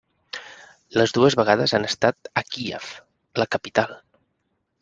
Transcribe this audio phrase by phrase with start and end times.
[1.01, 2.91] Les dues vegades han estat a Kíev,
[3.43, 3.97] la capital.